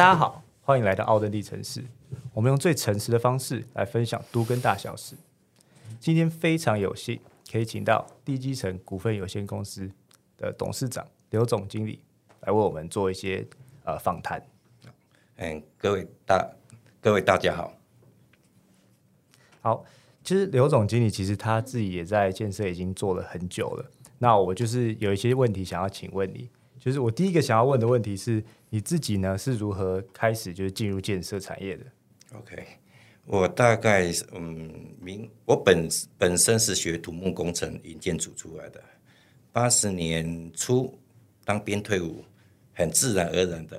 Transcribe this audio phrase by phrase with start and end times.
[0.00, 1.84] 大家好，欢迎来到奥登地城市。
[2.32, 5.14] 我们用最诚实的方式来分享都跟大小事。
[5.98, 7.20] 今天非常有幸
[7.52, 9.90] 可以请到地基城股份有限公司
[10.38, 12.00] 的董事长刘总经理
[12.40, 13.46] 来为我们做一些
[13.84, 14.42] 呃访谈。
[15.36, 16.50] 嗯，各位大
[17.02, 17.70] 各位大家好。
[19.60, 19.84] 好，
[20.24, 23.90] 其实刘总经理其实他自己也在建设已经做了很久了。
[24.16, 26.48] 那我就是有一些问题想要请问你，
[26.80, 31.84] 就是我第一个想要问的问题是，你自己呢是如何开始就是进入建设产业的
[32.34, 32.66] ？OK，
[33.26, 35.86] 我大概是嗯，明我本
[36.16, 38.82] 本身是学土木工程营建组出来的，
[39.52, 40.98] 八十年初
[41.44, 42.24] 当兵退伍，
[42.72, 43.78] 很自然而然的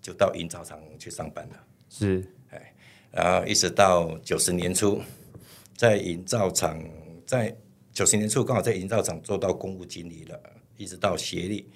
[0.00, 1.64] 就到营造厂去上班了。
[1.90, 2.74] 是哎
[3.10, 5.02] 然后一直到九十年初，
[5.76, 6.82] 在营造厂，
[7.26, 7.54] 在
[7.92, 10.40] 九十年初刚好在营造厂做到公务经理了，
[10.78, 11.68] 一直到协力。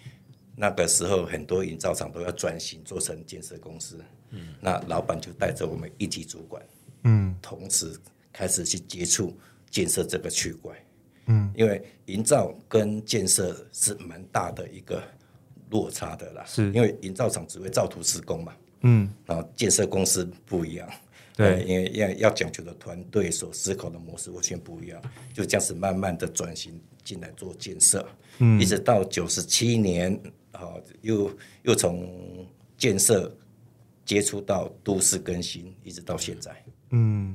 [0.54, 3.98] 那个时候，很多营造厂都要转型做成建设公司，
[4.30, 6.62] 嗯，那老板就带着我们一级主管，
[7.04, 7.98] 嗯，同时
[8.32, 9.36] 开始去接触
[9.70, 10.72] 建设这个区块，
[11.26, 15.02] 嗯，因为营造跟建设是蛮大的一个
[15.70, 16.70] 落差的啦，是。
[16.72, 20.88] 因为营造厂只会造图施工嘛，嗯，然后建设公司不一样，
[21.34, 21.46] 对。
[21.46, 25.00] 呃因为要要讲究的团队所思考的模式完全不一样，
[25.32, 28.06] 就这样子慢慢的转型进来做建设，
[28.38, 30.20] 嗯，一直到九十七年，
[30.52, 31.30] 好、又
[31.62, 33.34] 又从建设
[34.04, 37.34] 接触到都市更新，一直到现在，嗯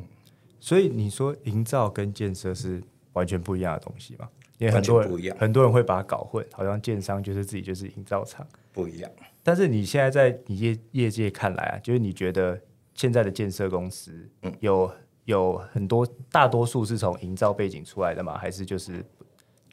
[0.60, 4.28] 所以你说营造跟建设是完全不一样的东西嘛？
[4.58, 8.46] 因为很多人不一样很多人会把它搞混，好像建商就是自己就是营造厂。
[8.74, 9.10] 不一样。
[9.44, 12.60] 但是你现在在你业业界看来啊，就是你觉得
[12.94, 14.92] 现在的建设公司嗯有
[15.26, 18.38] 有很多大多数是从营造背景出来的吗？
[18.38, 19.06] 还是就是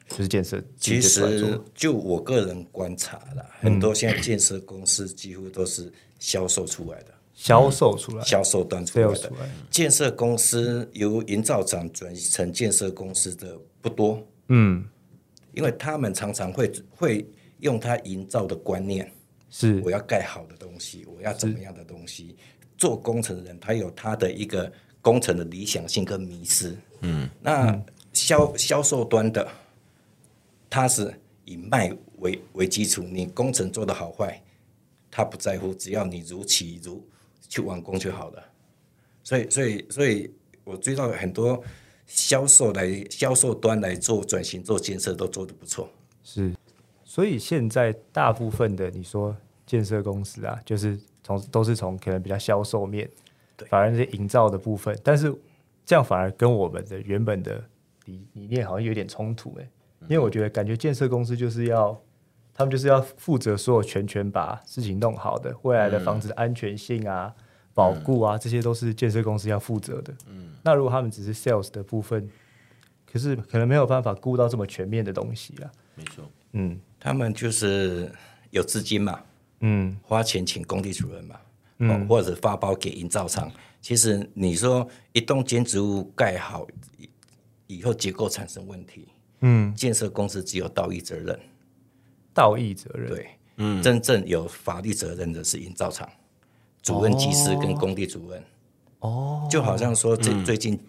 [0.09, 0.63] 就是建设？
[0.77, 9.29] 其实就我个人观察啦，很多现在建设公司几乎都是销售出来的，销售出来，销售端出来的。
[9.39, 14.85] 来，建设公司由营造厂转成建设公司的不多，嗯，
[15.53, 17.27] 因为他们常常会会
[17.59, 19.11] 用他营造的观念，
[19.49, 19.81] 是。
[19.83, 22.35] 我要盖好的东西，我要怎么样的东西。
[22.77, 24.71] 做工程的人，他有他的一个
[25.01, 26.75] 工程的理想性跟迷失。
[27.01, 29.47] 嗯，那销销售端的，
[30.75, 34.43] 他是以卖为为基础，你工程做的好坏，
[35.09, 37.01] 他不在乎，只要你如期如
[37.47, 38.43] 去完工就好了。
[39.23, 40.29] 所以，所以，所以
[40.65, 41.63] 我追到很多
[42.05, 45.89] 销售来销售端来做转型做建设都做得不错。
[46.25, 46.53] 是，
[47.05, 49.33] 所以现在大部分的你说
[49.65, 53.09] 建设公司啊，就是从都是从可能比较销售面，
[53.55, 55.33] 对反而是营造的部分，但是
[55.85, 57.63] 这样反而跟我们的原本的
[58.03, 59.69] 理理念好像有点冲突哎、
[60.07, 61.99] 因为我觉得感觉建设公司就是要。
[62.57, 67.29] 他们就是要负责所有全权把事情弄好的，未来的房子的安全性啊、
[67.73, 70.13] 保固啊，这些都是建设公司要负责的。
[70.29, 72.29] 嗯，那如果他们只是 sales 的部分，
[73.05, 75.69] 可是可能没有办法顾到这么全面的东西啊。
[75.95, 76.23] 没错，
[76.53, 78.09] 嗯他们就是
[78.51, 79.19] 有资金嘛，
[79.59, 81.35] 嗯，花钱请工地主任嘛，
[81.79, 83.51] 嗯，或者发包给营造厂。
[83.81, 86.65] 其实你说一栋建筑物盖好
[86.97, 87.09] 以
[87.67, 89.09] 以后结构产生问题，
[89.41, 91.39] 嗯，建设公司只有道义责任，
[92.33, 96.09] 道义责任，对，嗯，真正有法律责任的是营造厂
[96.81, 98.43] 主任技师跟工地主任。
[98.99, 100.79] 哦，就好像说最最近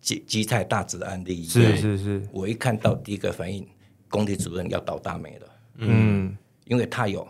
[0.00, 3.66] 基基泰大直的案例一样，是是是，我一看到第一个反应，
[4.08, 5.46] 工地主任要倒大霉了，
[5.76, 6.36] 嗯。
[6.68, 7.24] 因为他有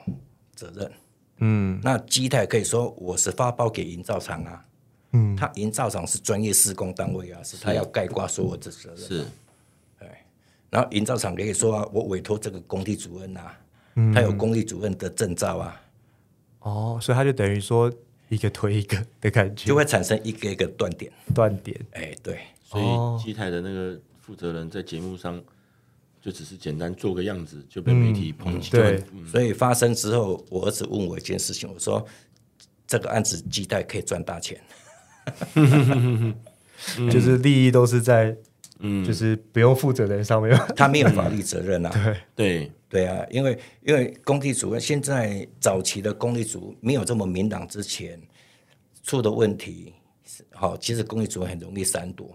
[0.54, 0.92] 责任。
[1.40, 1.78] 嗯。
[1.82, 4.64] 那基泰可以说我是发包给营造厂啊，
[5.12, 8.96] 嗯，他营造厂是专业施工单位啊，是他要概括所有的责任。
[8.96, 9.26] 是
[10.76, 13.58] 然后营造厂可以说啊，我委托这个工地主任啊，
[14.12, 15.80] 他有工地主任的证照啊，
[16.60, 17.90] 哦，所以他就等于说
[18.28, 21.10] 一个推一个的感觉，就会产生一个一个断点。
[21.34, 23.18] 断点，哎，对，所哦。
[23.18, 25.42] 以机台的那个负责人在节目上
[26.20, 28.70] 就只是简单做个样子，就被媒体抨击。
[28.70, 32.06] 对，所以发生之后，我儿子问我一件事情，我说
[32.86, 34.60] 这个案子基台可以赚大钱。
[37.10, 38.36] 就是利益都是在，
[38.80, 41.90] 嗯，就是不用负责的人上面， 他没有法律责任啊。
[41.92, 48.20] 对，对，对啊，因为因为工地主任现在早期的工地主没有这么明朗之前
[49.02, 49.94] 出的问题，
[50.52, 52.30] 好，其实工地主任很容易闪躲。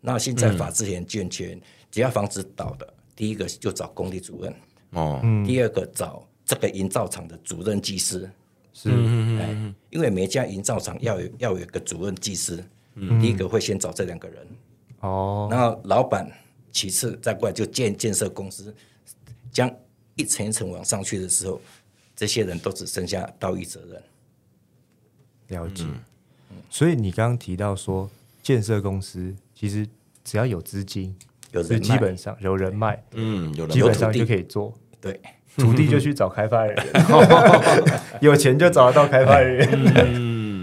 [0.00, 1.60] 那现在法制很健全，
[1.90, 4.54] 只要房子倒的，第一个就找工地主任，
[4.90, 8.30] 哦，第二个找这个营造厂的主任技师。
[8.72, 12.62] 是，哎，因为每家营造厂要有要有一个主任技师，
[13.18, 14.46] 第一个会先找这两个人，
[15.06, 16.30] 哦，然后老板
[16.72, 18.74] 其次再过来就建建设公司，
[19.50, 19.70] 将
[20.14, 21.60] 一层一层往上去的时候，
[22.14, 24.02] 这些人都只剩下道义责任。
[25.48, 25.84] 了解。
[26.68, 28.10] 所以你刚刚提到说，
[28.42, 29.86] 建设公司其实
[30.24, 31.14] 只要有资金，
[31.52, 34.74] 有人脉基本上有人脉，嗯，有人基本上就可以做。
[35.00, 35.20] 对，
[35.56, 37.04] 土地就去找开发人员，
[38.20, 39.92] 有钱就找得到开发人员。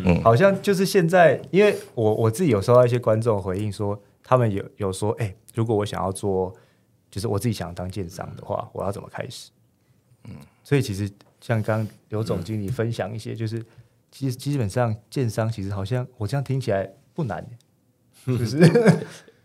[0.06, 6.56] 嗯，好像就是现在，因为我我自己有收到一些观众回应说，他们有有说，哎、如果我想要做，
[7.12, 9.52] 就是我自己想要当建商的话，我要怎么开始？
[10.24, 11.08] 嗯，所以其实
[11.42, 13.64] 像刚刚刘总经理分享一些，就是
[14.10, 17.46] 其实基本上建商其实好像我这样听起来不难，
[18.24, 18.58] 不是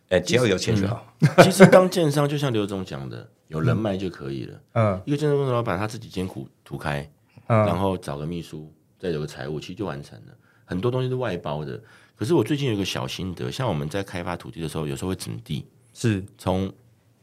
[0.09, 1.05] 哎， 只要有钱就好。
[1.43, 4.61] 其实当建商就像刘总讲的，有人脉就可以了。
[4.75, 7.11] 嗯一个建设公司老板他自己艰苦涂开，
[7.49, 10.33] 嗯然后找个秘书，再有个财务，其实就完成了。
[10.65, 11.83] 很多东西是外包的。
[12.19, 16.71] 可是我最近有一个小心得，像我们在开发土地的时候，有时候会整地，是从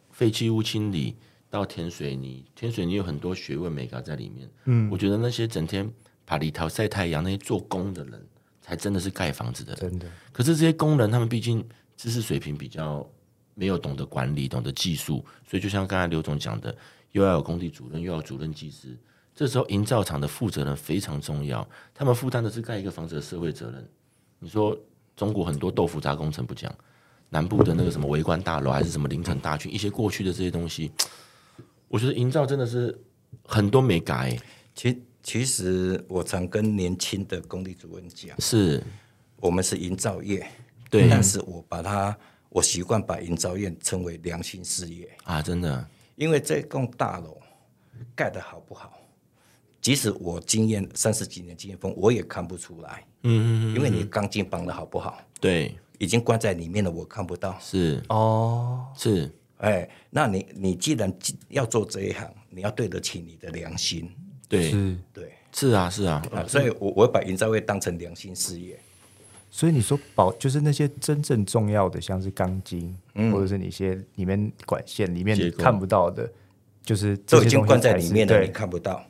[0.09, 1.18] 废弃物清理
[1.50, 4.50] 到填水泥，填水泥有很多学问美感在里面。
[4.63, 5.92] 嗯我觉得那些整天
[6.25, 8.25] 爬里头晒太阳那些做工的人，
[8.62, 9.92] 才真的是盖房子的人。
[9.92, 11.62] 真的可是这些工人，他们毕竟
[11.98, 13.06] 知识水平比较
[13.53, 16.74] 没有懂得管理、懂得技术，所以就像刚才刘总讲的，
[17.12, 18.98] 又要有工地主任，又要有主任技师。
[19.36, 23.86] 这时候营造厂的负责人非常重要，他们负担的是盖一个房子的社会责任。
[24.39, 24.77] 你说
[25.15, 26.73] 中国很多豆腐渣工程不讲，
[27.29, 30.91] 南部的那个什么围观大楼，还是什么凌晨大群，一些过去的这些东西，
[31.87, 32.97] 我觉得营造真的是
[33.45, 34.37] 很多没改、
[34.73, 38.83] 其其实我常跟年轻的工地主任讲，是
[39.37, 40.45] 我们是营造业，
[40.89, 41.09] 对。
[41.09, 42.15] 但是我把它，
[42.49, 45.88] 我习惯把营造业称为良心事业，啊，真的。
[46.15, 47.38] 因为这栋大楼
[48.15, 48.93] 盖的好不好，
[49.85, 57.55] 即使我经验三十几年经验丰，我也看不出来，嗯嗯，因为你钢筋绑的好不好，对，已经关在里面了，我看不到。
[57.61, 58.01] 是。
[58.09, 61.15] 哦，是，哎，那你你既然
[61.49, 64.09] 要做这一行，你要对得起你的良心，
[64.49, 65.31] 对，是，对。
[65.53, 68.79] 是啊，是啊，啊，所以我我会把营造业当成良心事业。
[69.51, 73.31] 所以你说保就是那些真正重要的，像是钢筋，嗯。
[73.31, 76.27] 或者是你一些里面管线里面看不到的，
[76.83, 79.05] 就是都已经关在里面了，你，看不到。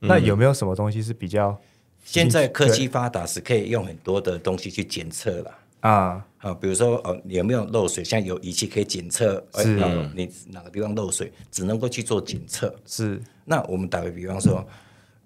[0.00, 1.60] 那有没有什么东西是比较
[2.04, 5.58] 现在科技发达，是可以用很多的东西去检测了。
[5.80, 6.26] 啊？
[6.38, 8.02] 啊，比如说哦，你有没有漏水？
[8.02, 12.74] 现在有仪器可以检测，哎是哦你哪个地方漏水，只能够去做检测。
[12.86, 14.66] 是那我们打个比方说，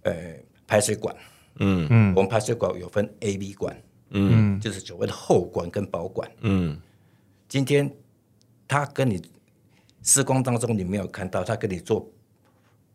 [0.02, 0.34] 呃，
[0.66, 1.14] 排水管，
[1.60, 3.76] 嗯嗯我们排水管有分 A、B 管，
[4.10, 6.28] 嗯就是所谓的后管跟保管。
[6.40, 6.80] 嗯
[7.48, 7.88] 今天
[8.66, 9.22] 他跟你
[10.02, 12.08] 施工当中你没有看到，他跟你做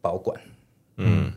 [0.02, 0.40] 保管，
[0.98, 1.32] 嗯，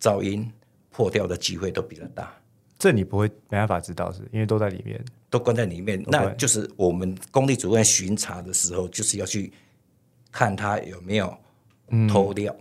[0.00, 0.50] 噪音
[0.90, 2.32] 破掉的机会都比较大。
[2.78, 5.02] 这你不会没办法知道，是因为都在里面。
[5.28, 9.52] 都关在里面，那就是我们工地主任巡查的时候，就是要去
[10.30, 11.36] 看他有没有
[12.08, 12.54] 偷掉。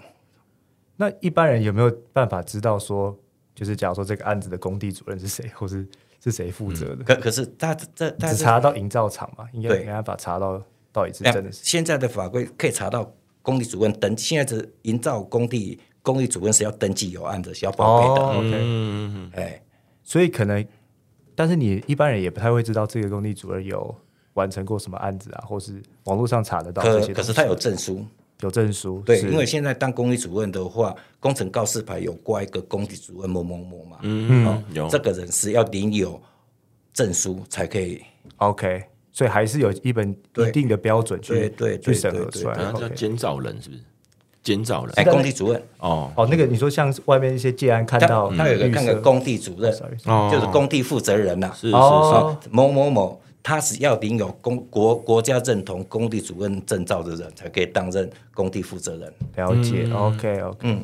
[0.97, 3.17] 那一般人有没有办法知道说，
[3.53, 5.87] 就是假如说这个案子的工地主任是谁， 或是
[6.23, 7.03] 是谁负责的？
[7.03, 10.61] 可可是他这他只查到营造厂嘛，应该没办法查到
[10.91, 18.21] 到底是哎真的是现在的法规可以查到工地主任等，现在的营造工地工地主任是要登记有案的，是要报备的。
[18.21, 19.59] 哦，OK，嗯，哎，
[20.03, 20.63] 所以可能，
[21.33, 23.93] 但是你一般人也不太会知道这个工地主任有
[24.35, 27.07] 完成过什么案子啊，或是网络上查得到这些。
[27.07, 28.05] 可可是他有证书，
[28.41, 34.87] 有证书，对，因为现在当工地主任的话，工程告示牌有挂一个工地主任某某某嘛，嗯哦有。
[34.87, 36.21] 这个人是要领有
[36.93, 38.01] 证书才可以。
[38.37, 42.55] OK，所以还是有一本一定的标准去对对对去审核出来。
[42.55, 43.81] 好像叫监造人，是不是？
[44.45, 44.93] 监造了。
[44.95, 45.61] 哎，工地主任。
[45.79, 46.09] 哦。
[46.15, 48.77] 哦，那个你说像外面一些建安看他到他有一个绿色。
[48.77, 49.73] 看个工地主任，
[50.05, 50.29] 哦。
[50.31, 52.37] 就是工地负责人呐、是是哦。
[52.41, 59.13] 是，某某某，他是要领有公国国家认同工地主任证照的人，才可以担任工地负责人。
[59.35, 60.81] 了解，OK OK，嗯，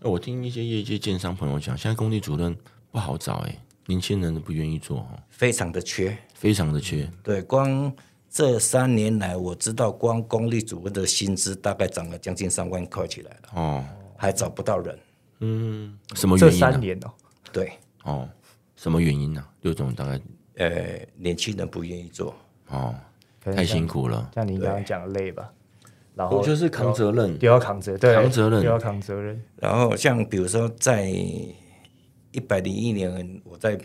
[0.00, 2.56] 哎我听一些业界建商朋友讲，现在工地主任
[2.90, 3.56] 不好找，哎，
[3.86, 6.16] 年轻人都不愿意做哦，非常的缺。
[6.34, 7.08] 非常的缺。
[7.22, 7.92] 对，光
[8.32, 13.84] 这三年来，我知道光公立主任的薪资大概涨了将近三万块起来了，哦，
[14.16, 14.98] 还找不到人。
[15.40, 16.58] 嗯，什么原因这？
[16.58, 17.12] 三年哦，
[17.52, 17.72] 对，
[18.04, 18.26] 哦，
[18.74, 19.44] 什么原因呢？
[19.60, 20.18] 刘总大概？
[20.56, 22.34] 呃，年轻人不愿意做。
[22.68, 22.94] 哦，
[23.38, 25.52] 太辛苦了，像您刚刚讲的累吧，
[26.14, 27.36] 然后我就是扛责任。
[27.38, 28.62] 又要扛责，对，扛责任。
[28.62, 33.78] 又要扛责任，然后像比如说在一百零一年，我在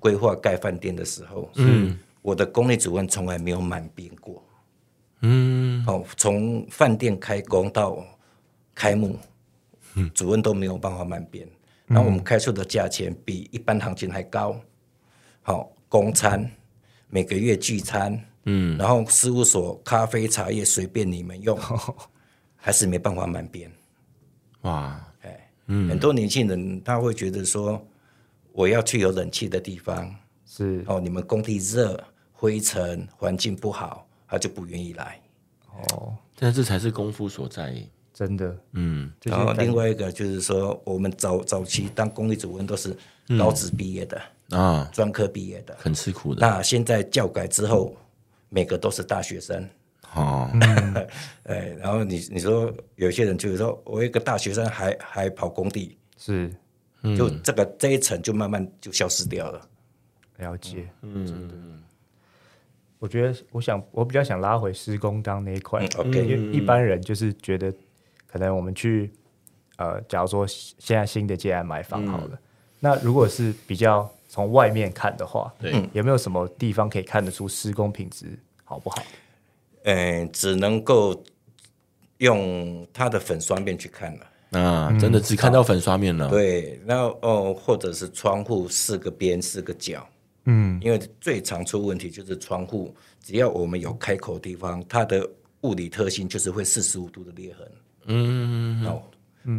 [0.00, 4.42] 规划盖饭店的时候，嗯，我的工地主任从来没有满编过。
[5.20, 8.04] 嗯，哦，从饭店开工到
[8.74, 9.16] 开幕，
[10.12, 11.48] 主任都没有办法满编。
[11.86, 14.60] 那我们开出的价钱比一般行情还高。
[15.40, 16.50] 好、公餐
[17.08, 21.56] 每个月聚餐，嗯，然后事务所咖啡茶叶随便你们用，
[22.56, 23.70] 还是没办法满编。
[24.62, 27.80] 哇，哎，很多年轻人他会觉得说，
[28.50, 30.12] 我要去有冷气的地方，
[30.44, 32.02] 是哦，你们工地热、
[32.36, 35.18] 灰尘、环境不好，他就不愿意来。
[35.72, 37.74] 哦，但这才是功夫所在。
[38.12, 42.96] 真的，嗯，然后另外一个就是说，我们早早期当公立主任都是
[43.38, 46.40] 高职毕业的、啊，专科毕业的，很吃苦的。
[46.40, 47.94] 那现在教改之后，
[48.48, 49.68] 每个都是大学生。
[50.14, 50.48] 哦，
[51.44, 56.50] 哎，然后你你说有些人就是说我一个大学生还还跑工地，是
[57.14, 59.60] 就这个这一层就慢慢就消失掉了。
[60.38, 60.88] 了解。
[61.02, 61.82] 嗯，
[62.98, 65.84] 我觉得，我想我比较想拉回施工当那一块。
[65.84, 66.26] 嗯，OK。
[66.26, 67.72] 因为一般人就是觉得，
[68.26, 69.10] 可能我们去
[69.76, 72.38] 呃，假如说现在新的建案买房好了，
[72.80, 78.26] 那如果是比较从外面看的话，对，有没有什么地方可以看得出施工品质
[78.64, 79.02] 好不好？
[79.84, 81.22] 嗯，只能够
[82.18, 84.26] 用它的粉刷面去看了。
[84.60, 86.30] 啊，真的只看到粉刷面了。
[86.30, 90.08] 对，然后哦，或者是窗户四个边四个角，
[90.46, 95.28] 嗯，因为最常出问题就是窗户，只要我们有开口地方，它的
[95.62, 97.72] 物理特性就是会四十五度的裂痕，
[98.06, 99.02] 嗯哦，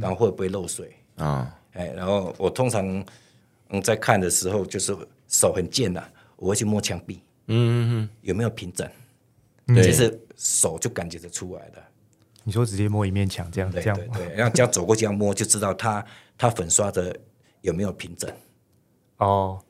[0.01, 0.93] 然后会不会漏水？
[1.15, 3.05] 啊，哎，然后我通常
[3.69, 4.95] 嗯在看的时候，就是
[5.27, 6.03] 手很贱呐、
[6.37, 8.89] 我会去摸墙壁嗯，有没有平整，
[9.67, 11.83] 对其实手就感觉得出来的。
[12.43, 16.05] 你说直接摸一面墙这样这样对对对，然后这样走过去这样摸，就知道它
[16.37, 17.13] 它粉刷的
[17.59, 18.31] 有没有平整。
[19.17, 19.66] 哦，哎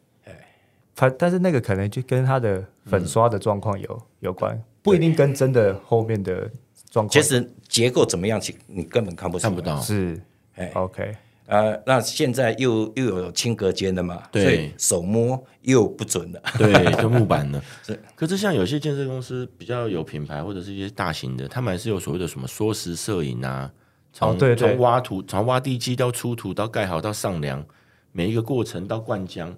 [0.98, 6.50] 反但是那个可能就跟它的粉刷的状况有、有关，不一定跟真的后面的
[6.90, 9.80] 状况其实结构怎么样，其你根本看不看不到。
[9.80, 10.20] 是
[10.56, 11.16] 哎 OK。
[11.46, 16.42] 呃，那现在又又有轻隔间的嘛，对所以手摸又不准了。
[16.58, 17.98] 对， 就木板的是。
[18.16, 23.72] 可是像有些建设公司比较有品牌，或者是一些大型的，他们还是有所谓的什么缩时摄影啊，
[24.12, 27.64] 从、哦对对从挖土，从挖地基到出土到盖好到上梁，
[28.12, 29.54] 每一个过程到灌浆。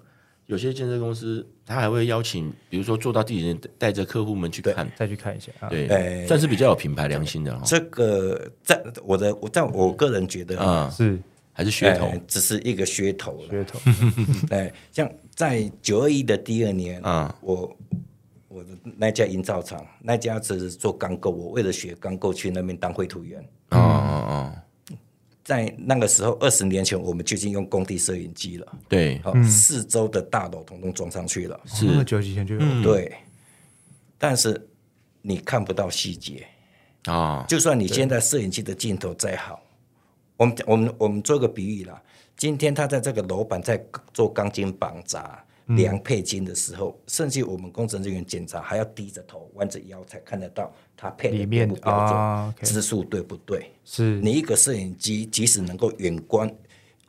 [0.50, 5.70] 有些建设公司他还会邀请，比如说做到地人带着客户们去看，再去看一下啊。
[5.70, 7.62] 对，哎算是比较有品牌良心的哈。
[7.64, 11.20] 这个在我的我在我个人觉得啊、是
[11.54, 13.50] 还是噱头哎只是一个噱头了。
[13.50, 13.80] 噱头，
[14.50, 17.78] 哎，像在九二一的第二年，啊我
[18.48, 23.40] 我的那家营造厂，那家只是做钢构，我为了学钢构去那边当绘图员。
[23.70, 24.54] 哦哦哦，
[25.50, 31.60] 在那个时候，二十年前，我们就已经用工地摄影机了，对，好、四周的大楼统统装上去了。
[31.66, 31.86] 是。
[31.86, 33.12] 那么久以前就有，对，
[34.20, 34.70] 但是
[35.24, 36.46] 你看不到细节。
[37.06, 39.60] 啊、就算你现在摄影机的镜头再好，
[40.38, 42.00] 我们我们我们做个比喻啦，
[42.38, 45.44] 今天他在这个楼板在做钢筋绑扎、
[45.76, 53.72] 量配筋的时候，甚至我们工程人员检查还要低着头、弯着腰才看得到它配的里面标不标准、啊，OK 支数对不对？
[53.86, 56.52] 是你一个摄影机即使能够远观，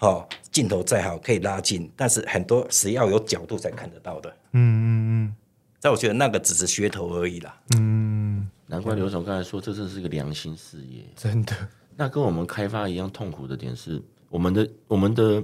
[0.00, 4.30] 哦，镜头再好可以拉近，但是很多是要有角度才看得到的。
[4.52, 5.36] 嗯嗯
[5.82, 7.58] 但我觉得那个只是噱头而已啦。
[7.76, 11.04] 嗯嗯，难怪刘总刚才说这真是个良心事业。
[11.16, 11.54] 真的
[11.96, 15.42] 那跟我们开发一样痛苦的点是，我们的我们的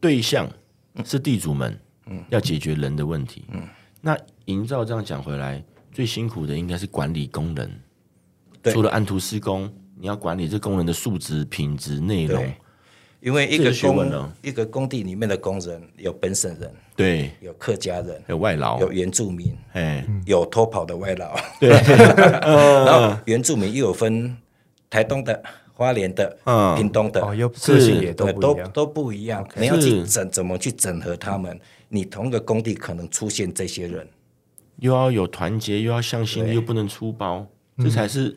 [0.00, 0.46] 对象
[1.04, 1.78] 是地主们，
[2.28, 3.44] 要解决人的问题。
[3.52, 3.62] 嗯。
[4.00, 7.70] 那营造这样讲回来，最辛苦的应该是管理工人。
[8.62, 8.72] 对。
[8.72, 12.44] 除了按图施工，你要管理这工人的素质、品质、内容。
[13.20, 21.70] 因为一这个工一个工地里面的工人有本省人，对，有客家人，有外劳，有原住民，哎，有偷跑的外劳，对，
[22.44, 24.36] 然后原住民又有分
[24.90, 25.42] 台东的、
[25.72, 26.76] 花莲的、嗯。
[26.76, 29.48] 屏东的，哦，又个性也都都不一样，都不一样。
[29.56, 31.58] 你要去整怎么去整合他们？
[31.94, 34.04] 你同一个工地可能出现这些人，
[34.78, 37.46] 又要有团结，又要向心力，又不能出包，
[37.78, 38.36] 这才是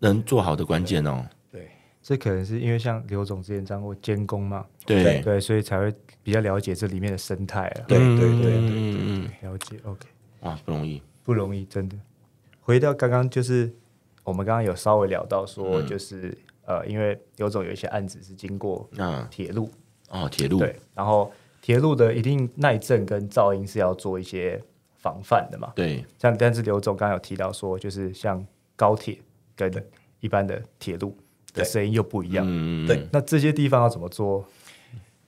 [0.00, 1.26] 能做好的关键哦。
[1.50, 1.70] 对。
[2.02, 5.90] 这可能是因为像刘总之前当过监工嘛，对，对，所以才会
[6.22, 7.84] 比较了解这里面的生态啊。
[7.88, 10.06] 对对对对嗯嗯嗯，了解，OK，
[10.40, 11.00] 哇，不容易。
[11.22, 11.96] 不容易，真的。
[12.60, 13.74] 回到刚刚，就是
[14.22, 16.36] 我们刚刚有稍微聊到说，就是、
[16.66, 19.70] 呃，因为刘总有一些案子是经过那铁路，
[20.10, 20.58] 哦，铁路。
[20.58, 24.62] 对，然后铁路的一定耐震跟噪音是要做一些
[24.96, 25.72] 防范的嘛。
[25.74, 29.18] 对像但是刘总刚刚有提到说，就是像高铁
[29.54, 29.72] 跟
[30.20, 31.10] 一般的铁路
[31.52, 32.44] 的对声音又不一样。
[32.48, 34.44] 嗯，对那这些地方要怎么做？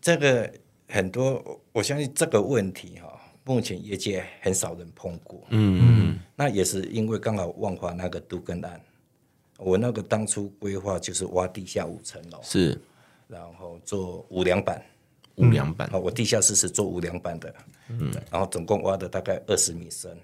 [0.00, 0.50] 这个
[0.88, 5.42] 很多，我相信这个问题哈、目前业界很少人碰过。
[5.50, 8.80] 嗯那也是因为刚好万华那个杜根案，
[9.58, 12.80] 我那个当初规划就是挖地下五层楼，是
[13.28, 14.82] 然后做五梁板。
[15.40, 15.88] 五梁板。
[15.92, 17.54] 哦，，我地下室是做无梁板的，
[17.88, 20.16] 嗯，然后总共挖的大概二十米深。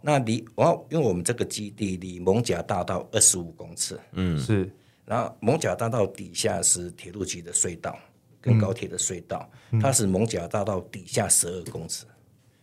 [0.00, 4.38] 那离我因为我们这个基地离蒙甲大道二十五公尺，嗯。
[4.38, 4.70] 是。
[5.04, 7.98] 然后蒙甲大道底下是铁路局的隧道，
[8.40, 12.06] 跟高铁的隧道，它是蒙甲大道底下十二公尺，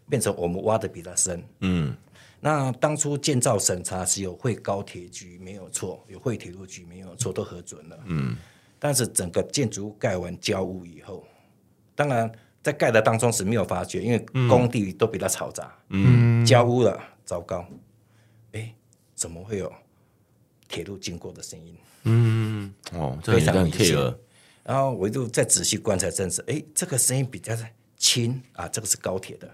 [0.10, 1.44] 变成我们挖的比它深。
[1.60, 1.96] 嗯，
[2.40, 8.00] 那当初建造审查是有会高铁局没有错，有会铁路局没有错，都核准了。
[8.06, 8.38] 嗯，
[8.80, 11.28] 但是整个建筑物盖完交屋以后，
[12.00, 12.32] 当然
[12.64, 15.70] 在盖的当中是没有发觉，因为工地都比较嘈杂。
[15.90, 17.68] 嗯，交屋了，糟糕，
[18.54, 18.74] 哎，
[19.16, 19.70] 怎么会有
[20.70, 21.76] 铁路经过的声音？
[22.04, 24.16] 嗯，哦，这非常明显 care。
[24.64, 27.54] 然后我就再仔细观察，证实，哎，这个声音比较
[27.98, 29.48] 轻啊，这个是高铁的，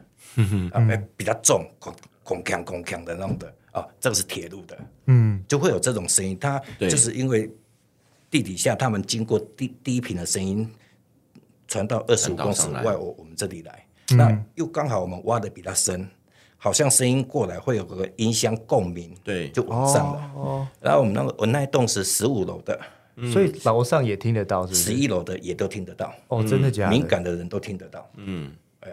[0.72, 6.38] 啊，哎比较重，空空锵空锵的那种的，啊，这个是铁路的，嗯，就会有这种声音。
[6.40, 7.52] 它就是因为
[8.30, 10.72] 地底下他们经过低低频的声音
[11.68, 16.08] 传到二十五公尺外，我我们这里来，那又刚好我们挖的比较深，
[16.58, 19.50] 好像声音过来会有个音箱共鸣，对。
[19.50, 20.32] 就往上了。
[20.36, 22.80] 哦，然后我们那个我那一栋是十五楼的，
[23.32, 24.84] 所以楼上也听得到，是是？
[24.84, 26.14] 十一楼的也都听得到。
[26.28, 26.92] 哦，真的假的？
[26.92, 28.10] 敏感的人都听得到。
[28.16, 28.90] 嗯，哎，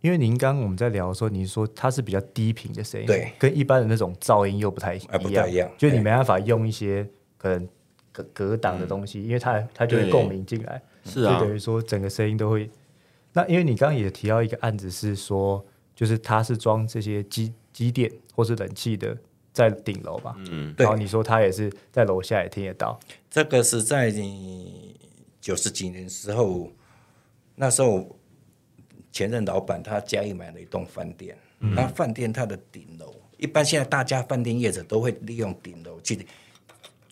[0.00, 3.32] 因为您刚刚我们在聊的时候，您说它是比较低频的声音，对。
[3.38, 5.70] 跟一般的那种噪音又不太哎不太一样。
[5.78, 7.06] 就你没办法用一些
[7.38, 7.68] 可能
[8.12, 12.70] 隔隔挡的东西，因为它它就会共鸣进来，是啊就等于说整个声音都会。
[13.32, 19.16] 那因为你刚刚也提到一个案子是说，就是它是装这些机机电或是冷气的
[19.52, 24.94] 在顶楼吧，嗯，对然后你说它也是在楼下也听得到，这个是在你
[25.40, 26.70] 九十几年时候，
[27.56, 28.16] 那时候
[29.10, 36.24] 前任老板他家里买了一栋饭店，那饭店它的顶楼，一般现在大家饭店业者都会利用顶楼去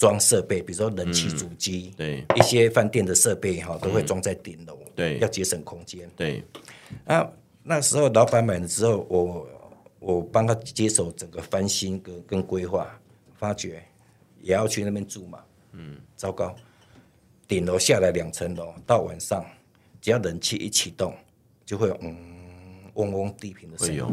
[0.03, 6.11] 装设备，比如说冷气主机，对一些饭店的设备哈都会装在顶楼，对要节省空间。
[6.17, 6.43] 对，
[7.05, 7.33] 那
[7.63, 9.49] 那时候老板买了之后，我
[10.01, 12.99] 我帮他接手整个翻新跟跟规划，
[13.37, 13.81] 发觉
[14.41, 15.39] 也要去那边住嘛。
[15.71, 16.53] 嗯，糟糕，
[17.47, 19.47] 顶楼下来两层楼，到晚上
[20.01, 21.15] 只要冷气一启动，
[21.65, 22.17] 就会有嗯
[22.95, 24.05] 嗡嗡地频的声音。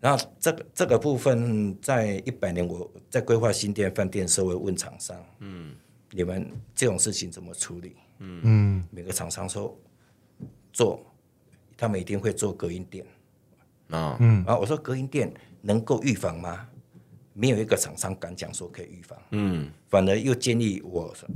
[0.00, 5.76] 然后这个这个部分，在一百年我在规划新店饭店的时候，问厂商，嗯，
[6.10, 7.96] 你们这种事情怎么处理？
[8.18, 9.78] 嗯嗯，每个厂商说
[10.72, 11.04] 做，
[11.76, 13.04] 他们一定会做隔音垫。
[13.90, 16.66] 啊，然后我说隔音垫能够预防吗？
[17.32, 21.28] 没有一个厂商敢讲说可以预防，嗯，反而又建议我说，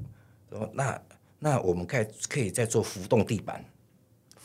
[0.51, 1.03] 说那
[1.39, 3.65] 那我们可以可以再做浮动地板。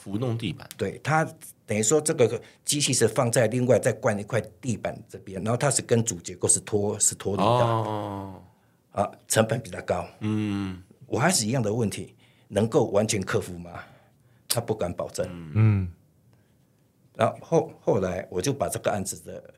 [0.10, 1.24] 浮弄地板，对它
[1.67, 8.41] 等于说这个机器是放在另外再灌一块地板这边，然后它是跟主结构是脱是脱离的、哦，
[8.91, 10.08] 啊，成本比较高。
[10.22, 12.15] 嗯，我还是一样的问题，
[12.48, 13.84] 能够完全克服吗？
[14.48, 15.28] 他不敢保证。
[15.54, 15.88] 嗯，
[17.15, 19.54] 然后后后来我就把这个案子的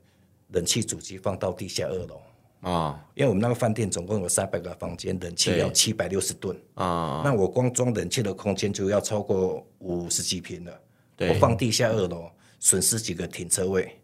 [0.50, 2.22] 冷气主机放到地下二楼，
[2.62, 3.04] 啊。
[3.14, 5.60] 因为我们那个饭店总共有三百个房间，冷气对。
[5.60, 10.82] 要七百六十吨，啊，那我光装冷气的空间就要超过五十几平了。
[11.16, 11.30] 对。
[11.30, 13.96] 我放地下二楼，损失几个停车位，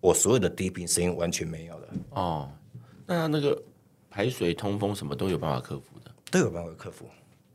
[0.00, 2.50] 我所有的低频声音完全没有了，哦，
[3.06, 3.62] 那那个
[4.08, 6.10] 排水、通风什么都有办法克服的。
[6.30, 7.06] 都有办法克服。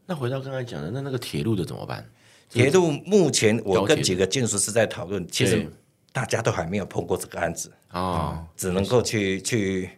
[0.05, 2.05] 那回到刚才讲的，那那个铁路的怎么办？
[2.47, 5.67] 铁路目前我跟几个建筑师在讨论，其实
[6.11, 9.89] 大家都还没有碰过这个案子，啊，只能够去去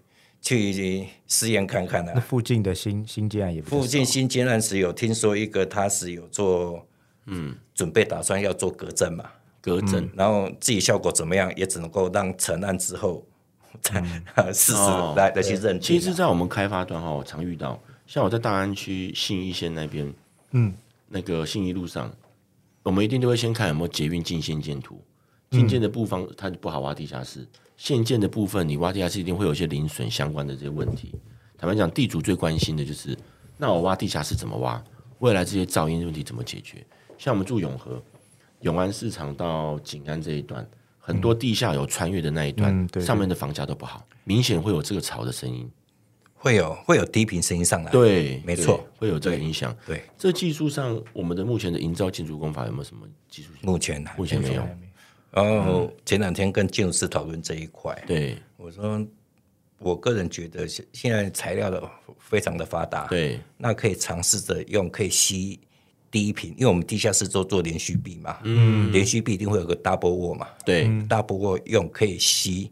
[0.41, 2.11] 去试验看看啊。
[2.15, 6.85] 那附近的新新建案也附近新建案是有听说一个，他是有做，
[7.25, 9.25] 嗯，准备打算要做隔震嘛，
[9.61, 13.25] 隔震然后自己效果怎么样，也只能够让成案之后
[13.81, 14.01] 再
[14.53, 15.79] 试试哦来来去认定啊。
[15.81, 20.13] 其实，在我们开发端哈，我常遇到，像我在大安区信义线那边，
[20.51, 20.73] 嗯，
[21.09, 22.11] 那个信义路上，
[22.83, 25.01] 我们一定都会先看有没有捷运进线建图。
[25.49, 31.15] 进建的部分它就不好挖地下室，现建的部分你挖地下室一定会有一些零损相关的这些问题。
[31.57, 33.17] 坦白讲，地主最关心的就是，
[33.57, 34.83] 那我挖地下室怎么挖？
[35.19, 36.85] 未来这些噪音问题怎么解决？
[37.17, 37.99] 像我们住永和，
[38.61, 40.67] 永安市场到景安这一段，
[40.99, 45.69] 很多地下有穿越的那一段，嗯对对上面的房价都不好，明显会有这个吵的声音。
[46.39, 49.75] 会有会有低频声音上来，对，没错会有这个影响。
[49.87, 53.49] 对，这技术上，我们的目前的营造建筑工法有没有什么技术？
[53.63, 54.61] 目前还目前没有。
[55.43, 58.37] 然后前两天跟建筑师讨论这一块，对。
[58.55, 59.05] 我说
[59.79, 61.83] 我个人觉得现现在材料的
[62.17, 63.39] 非常的发达，对。
[63.57, 65.59] 那可以尝试着用可以吸
[66.09, 72.71] 低频，因为我们地下室都做连续壁嘛，嗯，连续壁一定会有个 double wall 嘛，对，double wall 用可以吸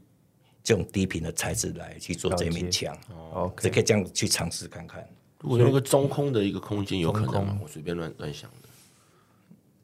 [0.63, 5.07] 这种低频的材质来去做这面墙，这哦 OK，可以这样去尝试看看。
[5.41, 7.59] 如果用一个中空的一个空间，有可能吗？
[7.61, 8.64] 我随便乱乱想的。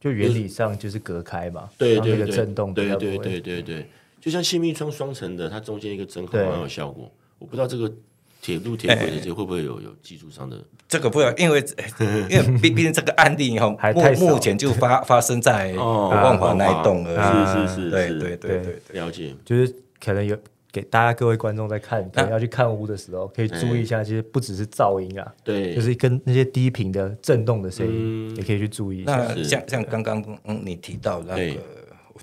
[0.02, 3.88] 就原理上就是隔开嘛，对对对，震动对对对对对，
[4.20, 7.10] 就像气密窗双层的，它中间一个真空对蛮有效果。
[7.38, 7.92] 我不知道这个
[8.42, 10.58] 铁路铁轨的这些会不会有有技术上的？
[10.88, 11.64] 这个不要，因为
[12.30, 19.34] 因为毕毕竟这个案例哈，目还太少目前就发 发生在哦万华那一栋而是是是，对对对对，了解。
[19.46, 20.36] 就是可能有
[20.72, 29.18] 给大家各位观众在看，可能要去看屋的时候，可以注意一下，其实不只是噪音啊，对，就是跟那些低频的震动的声音，也可以去注意一下。
[29.18, 31.56] 那像像刚刚嗯你提到那对。
[31.56, 31.62] 个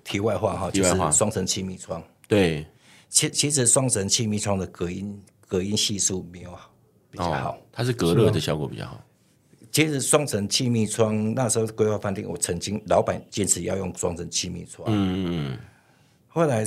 [0.04, 1.10] 题外话哈，就题外话。
[1.10, 2.00] 是双层气密窗。
[2.28, 2.64] 对。
[3.08, 6.50] 其其实双层气密窗的隔音隔音系数没有
[7.10, 7.52] 比较好。
[7.52, 9.02] 哦，它是隔热的效果比较好。
[9.72, 15.58] 其实双层气密窗那时候规划饭店，我曾经老板坚持要用双层气密窗，嗯嗯。
[16.28, 16.64] 后来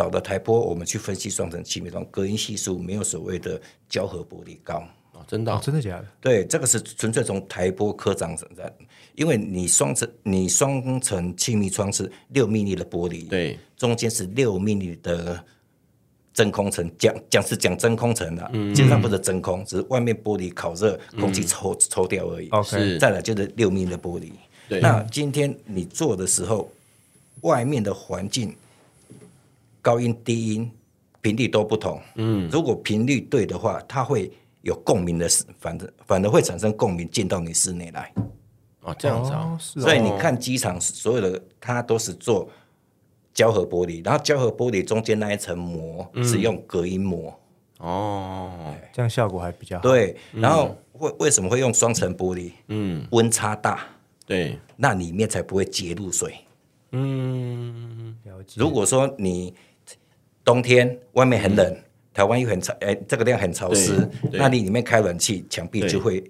[0.00, 4.82] 找的台玻，我们去分析双层气密窗隔音系数没有所谓的胶合玻璃高。
[5.12, 6.06] 嗯，哦，真的哦哦，真的假的？
[6.22, 8.72] 对，这个是纯粹从台玻科长审在，
[9.14, 15.44] 因为你双层你双层气密窗是六 m 米的玻璃，，对中间是六 m 米的
[16.32, 22.48] 真空层，讲讲是讲真空层的、基本上不是真空，只是外面玻璃烤热，空气抽、抽掉而已。
[22.48, 24.32] OK 是再来就是六米的玻璃。
[24.66, 26.72] 对那今天你做的时候，
[27.42, 28.56] 外面的环境
[29.82, 30.70] 高音、低音
[31.20, 32.00] 频率都不同。
[32.16, 34.30] 嗯，如果频率对的话，它会
[34.62, 38.12] 有共鸣的，反正反而会产生共鸣进到你室内来。
[38.82, 42.48] 哦，这样子哦啊，所以你看机场所有的它都是做
[43.34, 47.38] 胶合玻璃，然后胶合玻璃中间那一层膜是用隔音膜。
[47.78, 49.82] 哦，这样效果还比较好。
[49.82, 52.52] 对，然后为为什么会用双层玻璃？
[52.68, 53.80] 嗯，温差大，
[54.26, 56.34] 对，那里面才不会结露水。
[56.92, 58.60] 嗯，了解。
[58.60, 59.54] 如果说你
[60.44, 61.76] 冬天外面很冷，
[62.12, 66.22] 台湾又很潮，哎，这个量很潮湿，那你里面开暖气，墙壁就会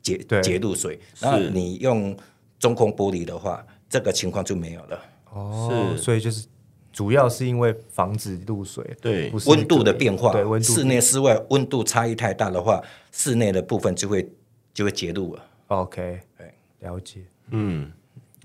[0.00, 0.40] 结对。
[0.40, 0.98] 结露水。
[1.18, 2.16] 然后你用
[2.58, 5.00] 中空玻璃的话，这个情况就没有了。
[5.32, 6.02] 哦，是。
[6.02, 6.46] 所以就是
[6.92, 9.30] 主要是因为防止露水，对。
[9.46, 12.82] 温度的变化，对温度室内室外温度差异太大的话，
[13.12, 14.28] 室内的部分就会
[14.72, 15.44] 就会结露了。
[15.68, 16.54] OK，对。
[16.80, 17.20] 了解。
[17.50, 17.92] 嗯，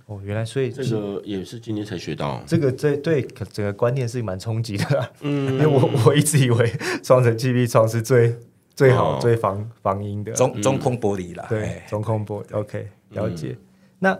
[0.07, 2.41] 哦，原来所以这个也是今天才学到。
[2.45, 6.71] 这个这对整个观念是蛮冲击的啊、嗯，因为我我一直以为
[7.03, 8.35] 双层气密窗是最
[8.75, 12.55] 最好、哦最防防音的，中中空玻璃啦，对哎中空玻璃。
[12.55, 13.57] OK，了解。
[13.97, 14.15] 那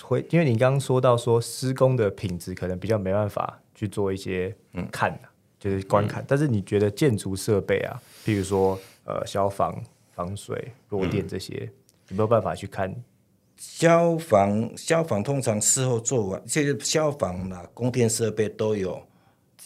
[0.00, 4.54] 回，因为你刚刚说到说施工的品质可能比较没办法去做一些
[4.92, 5.20] 看、啊
[5.58, 9.74] 就是观看，但是你觉得建筑设备啊，譬如说呃消防、
[10.12, 11.68] 防水、弱电这些，
[12.10, 12.94] 有没有办法去看？
[13.56, 19.02] 消防消防通常事后做完，其实消防啦、供电设备都有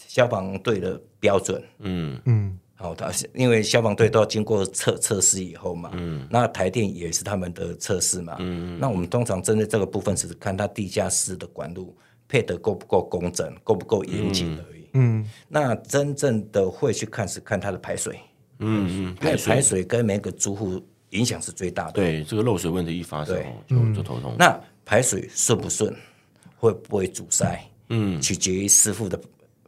[0.07, 1.63] 消防队的标准。
[1.79, 2.19] 嗯。
[2.25, 11.95] 嗯，好，它是因为消防队都要经过测测试以后嘛，嗯，那台电也是他们的测试嘛，嗯，那我们通常针对这个部分，只是看它地下室的管路
[12.27, 14.87] 配得够不够工整，够不够严谨而已。
[14.93, 18.19] 嗯，那真正的会去看是看它的排水，
[18.59, 19.55] 嗯嗯，因为排水。
[19.55, 21.93] 排水跟每个住户影响是最大的。
[21.93, 24.35] 对这个漏水问题一发生就就头痛。
[24.37, 25.95] 那排水顺不顺，
[26.57, 27.57] 会不会阻塞？
[27.93, 29.19] 嗯取决于师傅的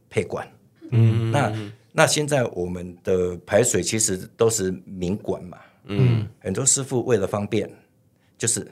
[0.10, 0.48] 配管。
[0.92, 7.70] 嗯，那那现在我们的排水其实都是明管嘛，嗯很多师傅为了方便，
[8.38, 8.66] 就是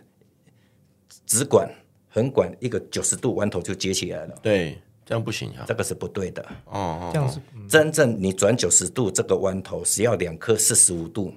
[1.25, 1.69] 直管、
[2.09, 5.65] 横管一个九十度弯头就接起来了，对，这样不行啊。
[5.67, 6.41] 这个是不对的。
[6.65, 11.33] 哦哦，这样是真正你转九十度这个弯头是要两颗四十五度，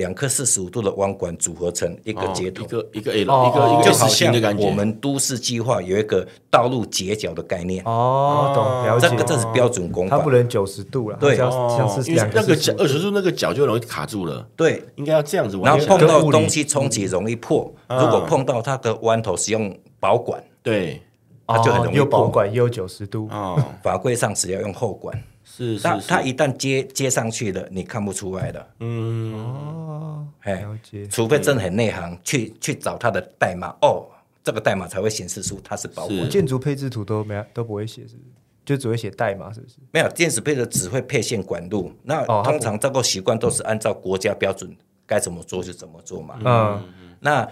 [0.00, 2.66] 两颗四十五度的弯管组合成一个哦接头一。
[2.66, 4.64] 个一个 L 哦一个一个就好像的感觉。
[4.64, 9.08] 我们都市计划有一个道路截角的概念，哦，懂了解。
[9.08, 10.30] 这个这是标准工法它不。
[10.30, 15.76] 能九十度了，对像哦，是因为那个角角二十度那个角就容易卡住了，对，应该要这样子然。
[15.76, 17.70] 后碰到东西冲击容易破。
[17.88, 21.02] 嗯如果碰到它的弯头使用保管，对，
[21.48, 22.28] 它就很容易哦又保破。
[22.30, 25.20] 管又九十度，哦，法规上只要用后管，
[25.56, 28.66] 是是是，那它一旦接接上去了，你看不出来的。
[28.78, 30.64] 嗯，哦，哎，
[31.10, 34.06] 除非真的很内行，去去找它的代码，哦，
[34.44, 36.24] 这个代码才会显示出它是保护。
[36.26, 38.30] 建筑配置图都没有都不会写，是不是？
[38.64, 39.76] 就只会写代码，是不是？
[39.90, 44.74] 没有电子配置只会配线管路，那通常这个习惯都是按照国家标准
[45.06, 46.38] 该怎么做就怎么做嘛。
[46.44, 46.82] 嗯
[47.18, 47.46] 那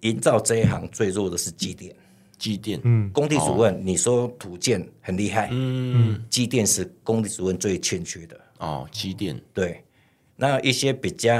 [0.00, 1.94] 营造这一行最弱的是机电，
[2.38, 8.40] 机电，嗯，工地主任，你说土建很厉害，嗯，机电是工地主任最欠缺的。
[8.58, 9.82] 哦，机电，对，
[10.36, 11.32] 那一些比较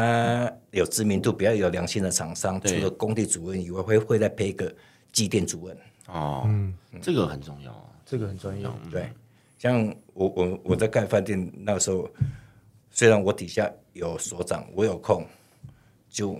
[0.70, 4.74] 有知名度、比较有良心的厂商，除了工地主任以外，会会再配一个
[5.12, 5.76] 机电主任。
[6.08, 6.74] 哦，嗯。
[7.02, 7.72] 这个很重要。
[7.72, 7.82] 啊。
[8.04, 8.64] 这个很专业。
[8.88, 9.10] 对，
[9.58, 12.08] 像我我我在盖饭店那时候，
[12.90, 15.26] 虽然我底下有所长，我有空
[16.08, 16.38] 就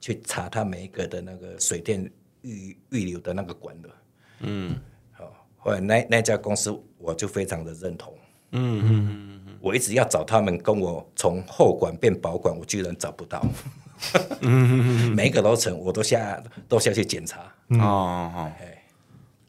[0.00, 2.10] 去查他每一个的那个水电
[2.42, 3.88] 预预留的那个管的。
[4.40, 4.76] 嗯
[5.12, 8.12] 好，后来那那家公司我就非常的认同。
[8.54, 13.42] 嗯嗯嗯我一直要找他们跟我从后管变保管，我居然找不到。
[15.14, 17.42] 每一个楼层我都下都下去检查。
[17.68, 17.78] 哦
[18.34, 18.84] 哦哎，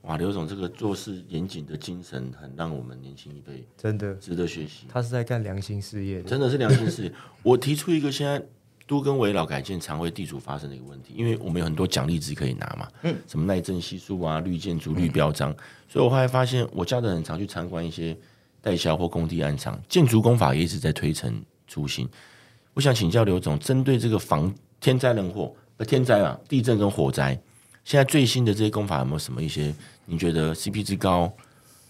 [0.03, 4.85] 哇，刘总这个做事严谨的精神，很让我们年轻一辈真的，值得学习。
[4.87, 6.29] 他是在干良心事业的。
[6.29, 7.13] 真的是良心事业。
[7.41, 8.41] 我提出一个现在
[8.85, 15.55] 都跟围老改建常为地主发生的一个问题，因为我们有很多奖励值可以拿嘛，嗯，什么耐震系数啊、绿建筑、绿标章，
[15.87, 18.15] 所以我后来发现，我家的人常去参观一些
[18.61, 21.33] 代销或工地暗场，建筑工法也一直在推陈
[21.67, 22.07] 出新。
[22.73, 27.39] 我想请教刘总，针对这个防天灾人祸，不天灾啊，地震跟火灾，
[27.83, 29.73] 现在最新的这些工法有没有什么一些
[30.05, 31.31] 你觉得 CP 值高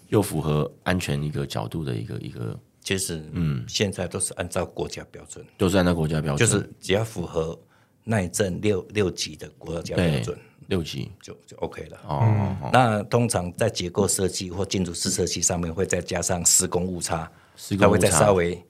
[0.10, 7.58] 又符合安全一个角度的一个一个，其实，嗯，现在都是按照国家标准，都是按照国家标准，就是只要符合
[8.04, 11.10] 耐震六六级的国家标准，六级。
[11.22, 11.98] 就就 OK 了。
[12.06, 17.32] 哦哦哦，那通常在结构设计或建筑师设计上面会再加上施工误差，
[17.80, 18.20] 它会再施工误差。
[18.20, 18.62] 稍微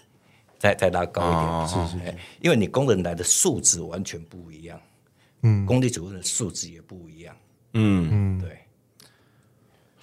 [0.60, 1.39] 再再拉高一点。
[1.39, 1.89] 哦哦。
[1.89, 4.80] 是是是，因为你工人来的素质完全不一样，
[5.41, 7.36] 嗯，工地主任的素质也不一样，
[7.73, 8.10] 嗯。
[8.12, 8.60] 嗯，对。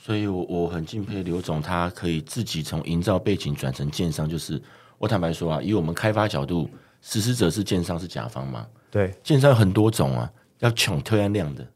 [0.03, 4.61] 所以我我很敬佩刘总，他可以自己从营造背景转成建商，就是
[4.97, 6.71] 我坦白说啊，以我们开发角度，
[7.03, 11.67] 实施者是建商是甲方嘛，对，建商有很多种啊，要抢推案量的，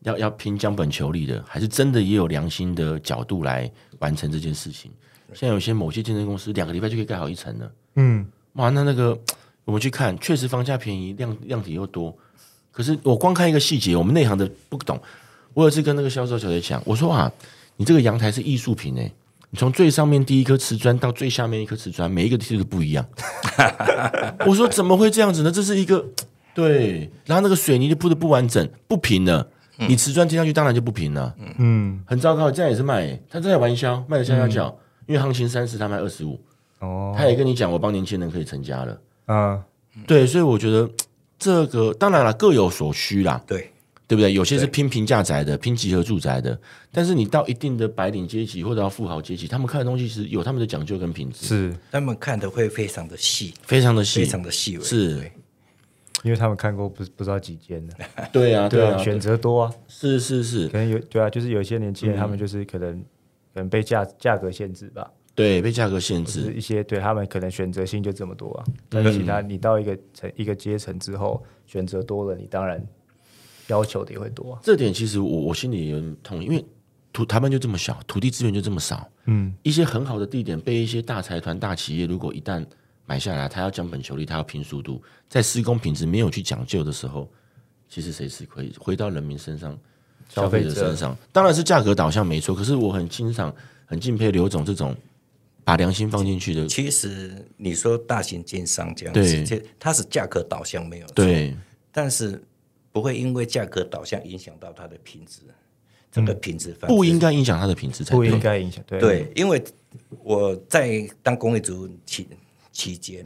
[0.00, 4.92] 要要拼将本求利的，还是真的也有良心的角度来完成这件事情。
[5.32, 9.18] 现在有些某些建设公司两个礼拜就可以盖好一层了，嗯，哇，那那个
[9.64, 12.14] 我们去看，确实房价便宜，量量体又多。
[12.70, 15.00] 可是我光看一个细节，我们内行的不懂。
[15.54, 17.30] 我有一次跟那个销售小姐讲，我说啊，
[17.76, 19.12] 你这个阳台是艺术品诶、
[19.50, 23.04] 你从最上面第一颗瓷砖到最下面一颗瓷砖，每一个都不一样。
[24.46, 25.50] 我说怎么会这样子呢？
[25.50, 26.04] 这是一个
[26.54, 32.50] 对，然后那个水泥就铺的不完整、不平了，你瓷砖贴上去当然就不平了，嗯，很糟糕。
[32.50, 36.38] 这样也是卖、欸，他正在玩销，卖的下下叫，因为行情三十，他卖二十五，
[36.80, 39.00] 哦，他也跟你讲，我帮年轻人可以成家了。
[39.26, 39.62] 啊，
[40.06, 40.90] 对，所以我觉得
[41.38, 43.72] 这个当然了，各有所需啦，对，
[44.08, 44.32] 对不对？
[44.32, 46.58] 有些是拼平价宅的，拼集合住宅的，
[46.90, 51.76] 但是你到一定的白领阶级或者到富豪阶级，他们看的东西是有他们的讲究跟品质，是。
[51.92, 55.30] 他们看的会非常的细，非常的细，非常的细微，是。
[56.24, 57.94] 因为他们看过不不知道几间的，
[58.32, 62.98] 对啊，啊，对啊，选择多啊，是是是，可能有对啊，就是有些年轻人他们就是可能
[63.54, 72.84] 可能被价价格限制吧，对，被价格限制，一些对他们可能选择性就这么多啊，但是其他你到一个层一个阶层之后，选择多了，你当然
[73.68, 74.52] 要求的也会多。
[74.52, 76.64] 啊，这点其实我我心里也痛，因为
[77.12, 82.64] 土台湾就这么小，土地资源就这么少，嗯，一些很好的地点被一些大财团、大企业，如果一旦
[83.06, 87.26] 买下来，他要降本求利，他要拼速度，在施工品质没有去讲究的时候，
[87.88, 88.70] 其实谁吃亏？
[88.78, 89.76] 回到人民身上，
[90.28, 90.72] 消费者。
[90.72, 92.54] 者身上，当然是价格导向没错。
[92.54, 93.54] 可是我很欣赏、
[93.86, 94.94] 很敬佩刘总这种
[95.64, 99.24] 把良心放进去的，其实你说大型建商这样对。
[99.24, 101.56] 子，其实它是价格导向没有错，对。
[101.90, 102.40] 但是
[102.98, 105.42] 不会因为价格导向影响到它的品质，
[106.10, 108.40] 这个品质反不应该该影响它的品质才对不应。
[108.40, 109.62] 该影响，对对，因为
[110.24, 112.28] 我在当工业主任期
[112.72, 113.24] 期间，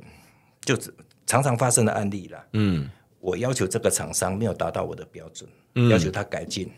[0.61, 0.93] 就是
[1.27, 2.47] 常常发生的案例啦。
[2.53, 5.49] 嗯，我要求这个厂商没有达到我的标准，
[5.89, 6.71] 要求他改进。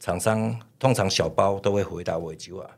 [0.00, 2.68] 厂商通常小包都会回答我一句话：“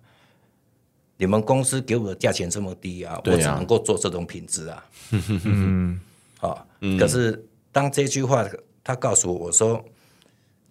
[1.17, 4.85] 你们公司给我的价钱这么低啊，啊我只能够做这种品质啊。
[5.45, 5.99] ”嗯，
[6.39, 6.67] 好、
[6.99, 8.47] 可是当这句话
[8.83, 9.85] 他告诉我我说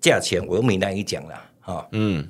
[0.02, 2.28] 价钱，我用闽南语讲啦，哈、嗯，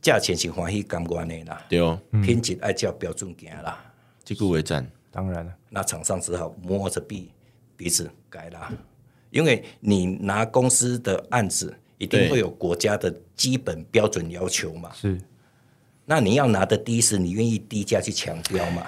[0.00, 3.82] 价钱是欢喜甘愿的啦，对哦，品质爱照标准行啦。
[4.24, 7.30] 这个为战，当然了，那厂商只好摸着鼻
[7.76, 8.72] 鼻子改啦，
[9.30, 14.90] 因为你拿公司的案子，一定会有国家的基本标准要求嘛。
[14.92, 15.20] 是。
[16.04, 18.86] 那你要拿的低是你愿意低价去抢标嘛？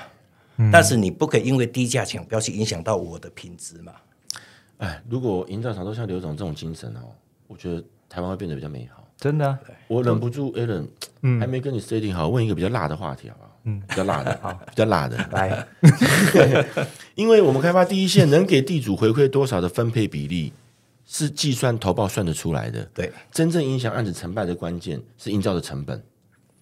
[0.73, 3.93] 但是你不可以因为低价抢标去影响到我的品质嘛？
[4.79, 7.13] 哎，如果营造厂都像刘总这种精神哦，
[7.47, 9.05] 我觉得台湾会变得比较美好。
[9.17, 10.89] 真的啊，我忍不住 a l a
[11.23, 13.61] n 还没跟你 setting 好，问一个比较辣的话题好不好？
[13.65, 15.17] 嗯，比较辣的，好，比较辣的。
[15.33, 15.67] 来，
[17.17, 20.53] 因为我们开发第一线能给地主回馈多少的分配比例，
[21.05, 22.89] 是计算投报算得出来的。
[22.95, 26.01] 对，真正影响案子成败的关键是营造的成本。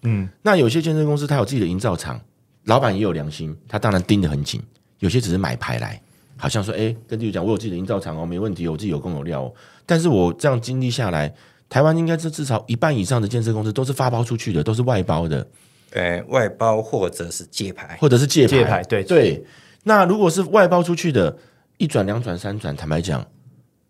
[0.02, 2.18] 嗯，那有些建设公司它有自己的营造厂，
[2.64, 4.62] 老板也有良心，他当然盯得很紧。
[5.00, 6.00] 有些只是买牌来，
[6.36, 9.54] 好像说，哎，跟地主讲，我有自己的营造厂哦，没问题哦，我自己有工有料哦。
[9.86, 11.34] 但是我这样经历下来，
[11.68, 15.46] 台湾应该是至少一半以上的建设公司都是发包出去的，都是外包的。
[15.92, 19.46] 呃，外包或者是借牌，或者是借牌，借牌对对。
[19.84, 21.36] 那如果是外包出去的，
[21.78, 23.24] 一转、两转、三转，坦白讲，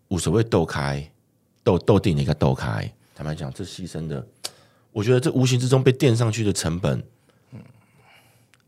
[0.09, 1.05] 无所谓斗开、
[1.63, 2.89] 斗斗定的一个斗开。
[3.15, 4.25] 坦白讲，这牺牲的，
[4.91, 7.03] 我觉得这无形之中被垫上去的成本，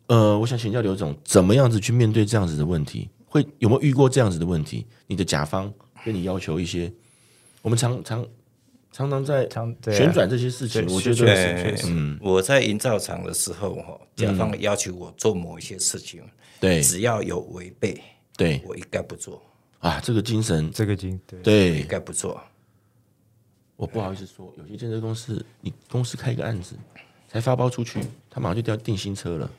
[0.08, 3.08] 呃，我想请教刘总，怎么样子去面对这样子的问题？
[3.30, 4.86] 会有没有遇过这样子的问题？
[5.08, 5.72] 你的甲方
[6.04, 6.92] 跟你要求一些，
[7.62, 8.28] 我们常常
[8.92, 9.48] 常常在
[9.86, 16.22] 旋转这些事情，对我觉确得实确实嗯，我在营造厂的时候，哈，甲方要求我做某一些事情，
[16.60, 16.82] 对。
[16.82, 18.02] 只要有违背，
[18.36, 18.62] 对。
[18.66, 19.42] 我一概不做，
[19.78, 21.40] 啊，这个精神，这个精对。
[21.40, 22.42] 一对概不做。
[23.76, 26.76] 我不好意思说，有些建设公司，你公司开一个案子
[27.30, 29.50] 才发包出去，他马上就调定新车了，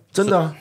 [0.10, 0.56] 真的啊，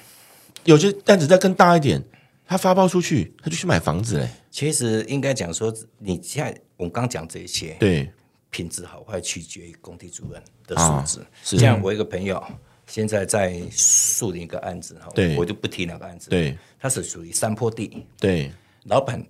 [0.66, 2.04] 有些案子再更大一点，
[2.46, 8.12] 他发包出去，他就去买房子嘞，其实应该讲说，你现在我们刚讲这些，对。
[8.52, 11.28] 品质好坏取决于工地主任的啊素质。
[11.44, 11.60] 是。
[11.60, 12.44] 像我一个朋友，
[12.88, 15.38] 现在在树林一个案子哈，对。
[15.38, 18.52] 我就不提那个案子，对，它是属于山坡地，对。
[18.86, 19.24] 老板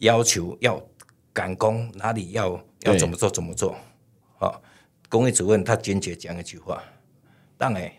[0.00, 0.78] 要求要
[1.32, 3.74] 赶工，哪里要要怎么做怎么做。
[4.36, 4.62] 好、
[5.08, 6.82] 工业主任他坚决讲一句话：，
[7.56, 7.90] 当然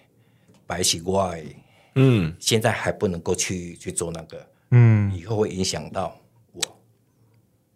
[0.67, 1.43] 白起外，
[1.99, 6.15] 嗯，现在还不能够去去做那个，嗯以后会影响到
[6.53, 6.62] 我。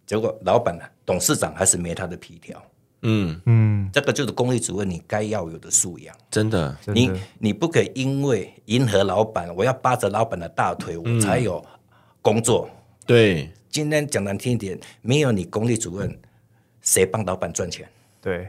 [0.05, 2.63] 结果老板呢，董事长还是没他的皮条。
[3.03, 6.15] 嗯，嗯，这个就是工业主任你该要有的素养。
[6.29, 11.65] 真的，你的你不可以因为迎合老板，我要扒着老板的大腿，嗯我才有
[12.21, 12.69] 工作。
[13.07, 16.15] 对今天讲难听一点，没有你工地主任，
[16.81, 17.89] 谁帮老板赚钱？
[18.21, 18.47] 对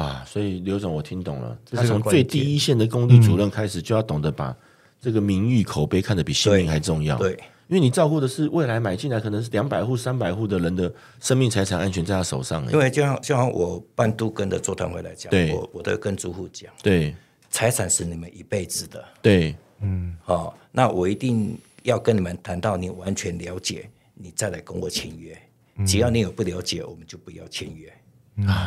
[0.00, 4.56] 啊，所以刘总我听懂了，这是个他从最关键第一线的工地主任开始，就要懂得把
[5.00, 7.16] 这个名誉口碑看得比性命还重要。
[7.16, 7.32] 对，
[7.66, 12.64] 因为你照顾的是未来买进来可能是两百户、三百户的人的生命财产安全在他手上。
[12.66, 17.12] 哎因为就像就像我办都跟的座谈会来讲，对我我都会跟住户讲，对
[17.50, 19.04] 财产是你们一辈子的。
[19.20, 25.36] 对嗯哦，那我一定要跟你们谈到你完全了解，你再来跟我签约。
[25.84, 27.92] 只要你有不了解，我们就不要签约，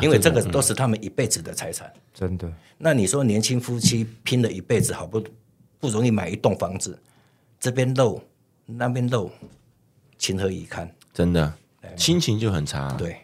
[0.00, 1.92] 因为这个都是他们一辈子的财产。
[2.12, 5.22] 真的那你说年轻夫妻拼了一辈子，好不
[5.78, 6.98] 不容易买一栋房子，
[7.58, 8.20] 这边漏
[8.66, 9.30] 那边漏，
[10.18, 10.90] 情何以堪？
[11.12, 11.52] 真的
[11.96, 13.16] 心情就很差。，对，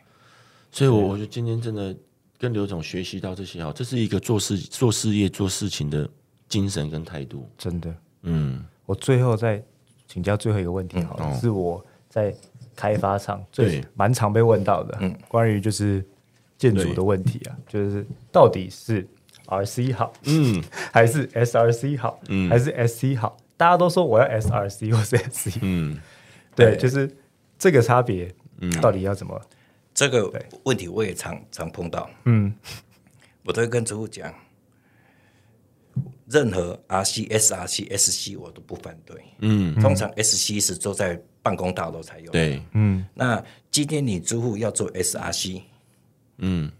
[0.70, 1.94] 所以我我觉得今天真的
[2.38, 6.08] 跟刘总学习到这些哦，这是一个做事做事业做事情的
[6.48, 7.48] 精神跟态度。
[7.56, 7.94] 真的。
[8.22, 9.62] 嗯，我最后再
[10.06, 12.34] 请教最后一个问题好了，哦是我在
[12.74, 16.04] 开发厂最对蛮常被问到的，嗯关于就是
[16.58, 19.06] 建筑的问题啊，就是到底是
[19.46, 22.50] RC 好，嗯，还是 SRC 好，嗯。
[22.50, 23.36] 还是 SC 好？
[23.56, 25.98] 大家都说我要 SRC 或是 SC，嗯，
[26.54, 27.10] 对，就是
[27.58, 28.70] 这个差别，嗯。
[28.80, 29.40] 到底要怎么？
[29.94, 30.30] 这个
[30.64, 32.52] 问题我也常常碰到，嗯，
[33.44, 34.32] 我都会跟租户讲，
[36.28, 39.16] 任何 RC、SRC、SC 我都不反对。
[39.40, 43.04] 嗯，通常 SC 是坐在办公大楼才有。，对，嗯。
[43.14, 45.62] 那今天你租户要做 SRC，
[46.38, 46.70] 嗯，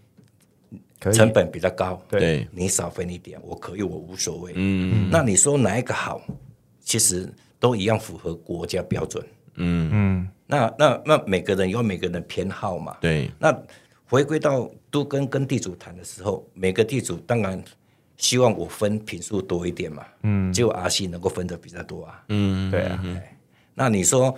[0.99, 4.53] 可以，成本比较高，对对，你少分一点，我可以，我无所谓。
[4.57, 6.21] 嗯那你说哪一个好？
[6.81, 7.29] 其实
[7.61, 9.25] 都一样符合国家标准。
[9.57, 12.97] 嗯，嗯，那那那每个人有每个人的偏好嘛。
[13.01, 13.57] 对，那
[14.07, 17.62] 回归到都跟跟地主谈的时候，每个地主当然
[18.16, 20.05] 希望我分品数多一点嘛。
[20.23, 22.25] 嗯，只有阿西能够分的比较多啊。
[22.29, 23.05] 嗯，对啊，
[23.75, 24.35] 那你说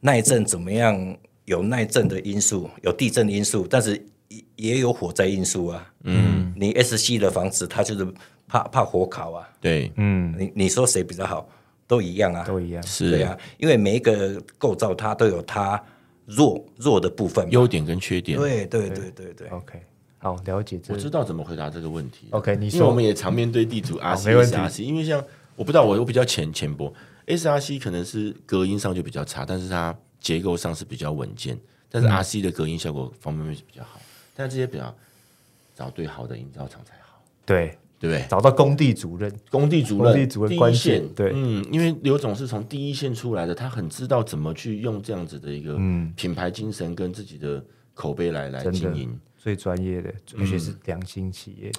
[0.00, 1.16] 耐震怎么样？
[1.46, 5.92] 有耐震的因素，有地震因素，但是也也有火灾因素啊。
[6.04, 8.06] 嗯，你 SC 的房子，它就是
[8.46, 9.48] 怕怕火烤啊。
[9.60, 11.48] 对，嗯，你你说谁比较好？
[11.86, 12.44] 都一样啊。
[12.44, 15.80] 都一样，是对啊，因为每一个构造它都有它
[16.24, 17.48] 弱弱的部分。
[17.50, 18.38] 优点跟缺点。
[18.38, 19.48] 对对对对对。
[19.48, 19.80] OK，
[20.18, 22.26] 好，了解这我知道怎么回答这个问题。
[22.30, 26.92] OK，你说因为我们也常面对地主 RC、没问题 SRC，因为像我不知道我我比较浅浅薄
[27.26, 31.56] ，SRC 可能是隔音上就比较差，但是它结构上是比较稳健，
[31.88, 34.00] 但是 RC 的隔音效果方面是比较好，
[34.36, 34.94] 但这些比较
[35.74, 38.24] 找对好的营造厂才好，对，对不对？
[38.28, 45.74] 找到工地主任，工地主任，工地主任关第一线键，对嗯，因为刘总是从第一线出来的，他很知道怎么去用这样子的一个
[46.14, 49.18] 品牌精神跟自己的口碑来来经营。
[49.36, 51.72] 最专业的，而且是良心企业。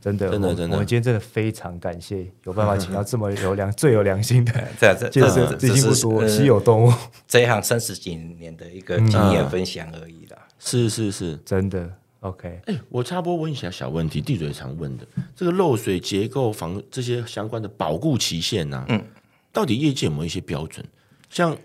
[0.00, 6.92] 真的，真的真的我们今天真的非常感谢，有办法请到这么有良、 最有良心的 这这建设，这这经不多，呃稀有动物，
[7.26, 10.19] 这一行三十几年的一个经验分享而已啦。
[10.60, 12.60] 是是是，真的 OK。
[12.66, 15.04] 哎，我插播问一下小问题，地主也常问的，
[15.34, 19.02] 这个漏水结构防这些相关的保固期限呢、嗯，
[19.50, 20.86] 到底业界有没有一些标准？
[21.30, 21.56] 像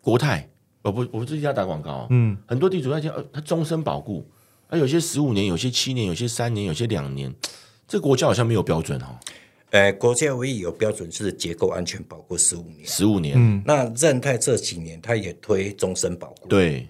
[0.00, 0.48] 国泰，
[0.82, 4.28] 我不我不是要打广告、啊，嗯，很多地主在讲，呃，他终身保固，
[4.68, 7.32] 啊，有些十五年，有些七年，有些三年，有些两年，
[7.86, 9.16] 这国家好像没有标准哦，
[9.70, 12.84] 呃，国家唯一有标准是结构安全保护十五年。
[12.84, 16.88] 十五年，嗯那任泰这几年他也推终身保护。，对，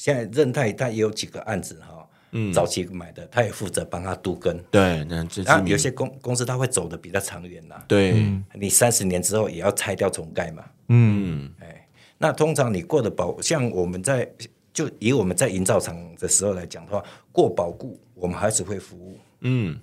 [0.00, 2.50] 现在任泰它也有几个案子哈，嗯。
[2.50, 4.58] 早期买的，他也负责帮他都跟。
[4.70, 8.24] 对，那这然有些公公司他会走的比较长远呐、对，
[8.54, 10.64] 你三十年之后也要拆掉重盖嘛。
[10.88, 11.52] 嗯。
[11.60, 11.86] 哎，
[12.16, 14.26] 那通常你过的保，像我们在
[14.72, 19.18] 就以我们在营造厂的时候来讲的话，过保固我们还是会服务。
[19.40, 19.78] 嗯。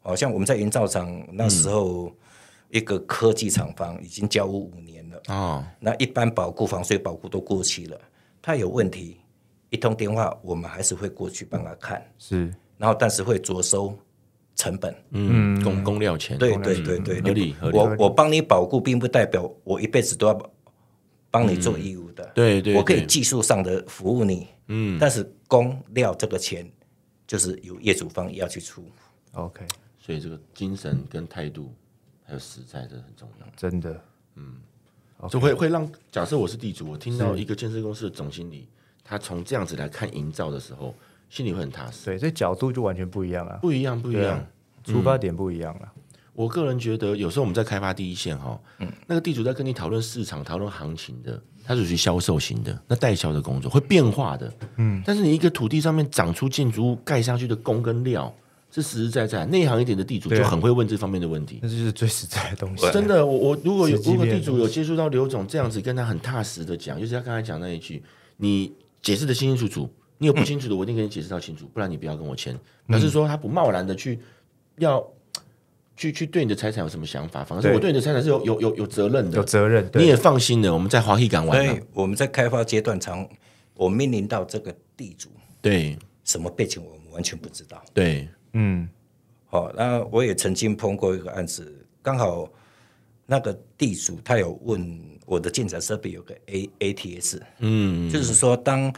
[0.00, 2.10] 好像我们在营造厂那时候，
[2.70, 8.00] 一个科技厂房已经交屋五年了，哦，那一般保固、防水保固都过期了，
[8.40, 9.18] 它有问题，
[9.70, 12.52] 一通电话我们还是会过去帮他看，是。
[12.76, 13.96] 然后但是会着收
[14.54, 14.94] 成本。
[15.10, 17.76] 嗯，工工料钱，对对对对，合理合理。
[17.76, 20.50] 我我帮你保固，并不代表我一辈子都要
[21.30, 22.24] 帮你做义务的。
[22.34, 26.70] 对对，我可以技术上的服务你，嗯，但是工料这个钱
[27.26, 28.84] 就是由业主方要去出。
[29.32, 29.66] OK，
[29.98, 31.74] 所以这个精神跟态度
[32.24, 33.46] 还有实在，这很重要。
[33.56, 34.00] 真的。
[34.36, 34.56] 嗯。
[35.28, 38.68] 就会会让假设我是地主，我听到一个建设公司的总经理，
[39.08, 40.94] 他从这样子来看营造的时候，
[41.30, 42.04] 心里会很踏实。
[42.04, 44.46] 对，这角度就完全不一样了，不一样，不一样啊。
[44.84, 45.92] 出发点不一样了。
[46.34, 48.58] 我个人觉得，有时候我们在开发第一线哈，
[49.06, 54.52] 那个地主在跟你讨论市场、讨论行情的，他是属于销售型的，那代销的工作会变化的。
[54.76, 58.32] 嗯，但是你一个土地上面长出建筑物盖上去的工跟料，
[58.70, 59.44] 是实实在在。
[59.46, 61.58] 内行一点的地主就很会问这方面的问题。
[61.60, 62.88] 那就是最实在的东西。
[62.92, 68.00] 真的，我我如果有如果地主有接触到刘总这样子跟他很踏实的讲，就是他刚才讲那一句，
[68.36, 69.88] 你解释的清清楚楚，
[70.18, 72.58] 你有不清楚的，我一定给你解释到清楚，不然你不要跟我签。
[72.86, 74.18] 表示说他不贸然的去
[74.76, 75.06] 要
[75.96, 80.02] 去去对你的财产有什么想法，反而是我对你的财产是有有有有责任的，有责任，对。
[80.02, 80.72] 你也放心的。
[80.72, 83.28] 我们在华裔港所玩啊以，我们在开发阶段常，
[83.74, 85.28] 我面临到这个地主
[85.62, 85.96] 对。
[86.24, 87.82] 什么背景，我们完全不知道。
[87.94, 88.86] 对，嗯，
[89.46, 92.46] 好、那我也曾经碰过一个案子，刚好
[93.24, 98.92] 那个地主他有问我的建材设备有个 A A T S，嗯，就是说当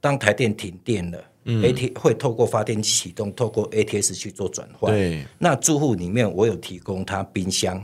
[0.00, 4.92] 当台电停电了、a 嗯 T 会透过发电机启动，透过 A T S 去做转换。
[4.92, 7.82] 对，那住户里面我有提供他冰箱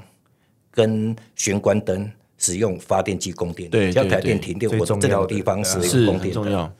[0.70, 6.34] 跟玄关灯使用发电机供电，对对只要台电停电，最我这两个地方是是有供电的。
[6.34, 6.72] 重要，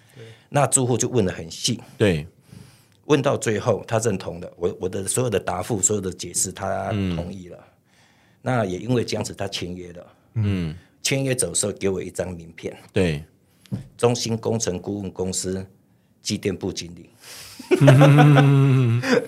[0.49, 2.27] 那住户就问的很细，对，
[3.05, 7.14] 问到最后，他认同了我我的所有的答复、所有的解释，他嗯。
[7.14, 7.59] 同意了。
[8.43, 10.07] 那也因为这样子，他签约了。
[10.37, 13.24] 嗯，签约走的时候给我一张名片，对，
[13.97, 15.66] 中兴工程顾问公司
[16.22, 17.11] 机电部经理。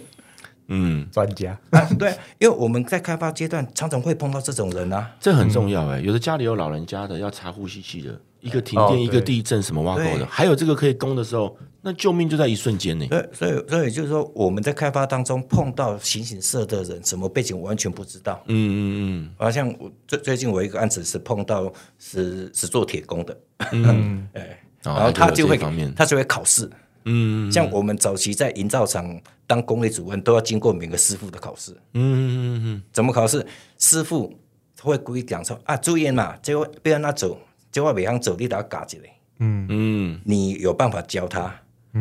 [0.71, 5.17] 嗯，专家，啊，对，因为我们在开发阶段常常会碰到这种人啊。
[5.19, 13.07] 这很重要哎、有的家里有老人家的，要查呼吸器的，一个停哦电，一个地震，什么挖沟的，还有这个可以攻的时候，那救命就在一瞬间呢。
[13.09, 18.43] 对，所以所以就是说，我们在开发当中碰到形形色的人，什么背景完全不知道。
[18.47, 18.81] 嗯嗯
[19.27, 23.39] 嗯好像我最最近我一个案子是碰到是是做铁工的，
[23.73, 25.59] 嗯， 哎，哦然后他就会
[25.95, 26.69] 他就会考试。
[27.11, 31.73] 嗯像我们早期在营造厂当工类主任，都要经过每个师傅的考试。
[31.95, 33.47] 嗯嗯嗯怎么考试？
[33.79, 34.35] 师傅
[34.83, 37.39] 会故意讲说啊，注意嘛，这个不要那走，
[37.71, 39.19] 这个袂晓走，你得要嘎一来。
[39.41, 41.55] 嗯嗯你有办法教他，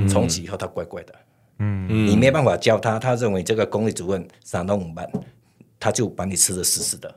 [0.10, 1.14] 从此以后他乖乖的。
[1.60, 5.08] 嗯，你没办法教他，他认为这个公立主任三到五万，
[5.80, 7.14] 他就把你吃的死死的。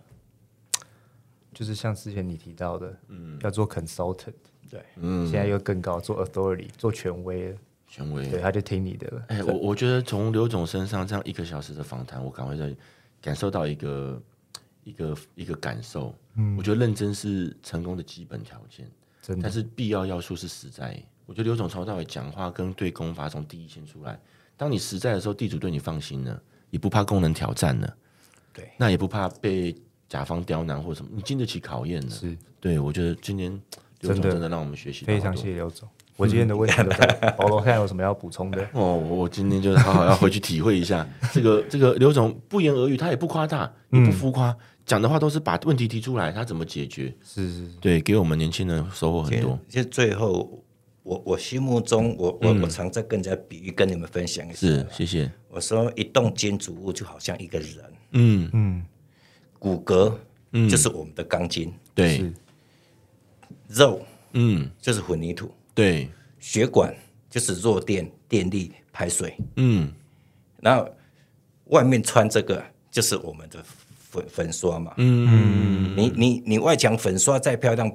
[1.53, 4.33] 就是像之前你提到的，嗯，要做 consultant，
[4.71, 8.27] 对，嗯现在又更高，做 authority，做权威了，权威。
[8.29, 9.23] 对，他就听你的了。
[9.29, 12.75] 哎、我我觉得从刘总身上这样一个小时的访谈，我赶快在
[13.21, 14.19] 感受到一个
[14.85, 16.15] 一个一个感受。
[16.35, 21.01] 嗯，我觉得认真是成功的基本条件，真的但是必要要素是实在。
[21.27, 24.19] 我觉得刘总从头到尾讲话跟对功法从第一线出来，
[24.57, 27.97] 当你实在的时候，地主对你放心了，也不怕功能挑战了，
[28.53, 29.73] 对，那也不怕被
[30.09, 32.11] 甲方刁难或什么，你经得起考验了。
[32.11, 33.51] 是对，我觉得今年
[34.01, 35.89] 刘总真的让我们学习到非常谢谢刘总。
[36.21, 37.07] 我今天的问题都在，
[37.39, 38.63] 保罗看有什么要补充的？
[38.75, 44.55] 哦，我我今天就是好好要回去体会一下 这个这个刘总不言而喻，他也不夸大，也不浮夸，
[44.85, 47.15] 讲的话都是把问题提出来，他怎么解决？
[47.25, 49.59] 是是是，对，给我们年轻人收获很多。
[49.67, 50.63] 其实最后，
[51.03, 54.57] 我我心目中，我我、我常在跟人家比喻，跟你们分享一下。
[54.57, 55.31] 是，谢谢。
[55.49, 57.71] 我说一栋建筑物就好像一个人，
[58.13, 58.85] 嗯，嗯，
[59.59, 60.13] 骨骼
[60.53, 62.31] 嗯就是我们的钢筋，对，
[63.69, 64.03] 肉
[64.33, 66.09] 嗯，就是混凝土，对，
[66.39, 66.95] 血管
[67.29, 69.91] 就是弱电、电力、排水，嗯，
[70.61, 70.89] 然后
[71.67, 73.63] 外面穿这个就是我们的
[73.99, 74.93] 粉粉刷嘛。
[74.97, 77.91] 嗯，你你你外墙粉刷再漂亮，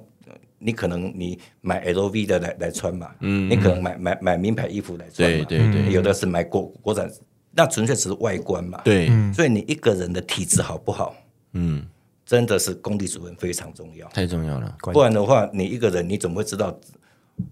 [0.58, 5.92] 你可能你买 LV 的来来穿嘛，嗯，你可能买买买名牌衣服来穿嘛，对对对。
[5.92, 7.10] 有的是买国国产，
[7.52, 11.16] 那纯粹只是外观嘛，，对，所以你一个人的体质好不好，
[11.54, 11.86] 嗯，
[12.26, 14.76] 真的是工地主任非常重要，太重要了。
[14.94, 16.78] 不然的话，你一个人你怎么会知道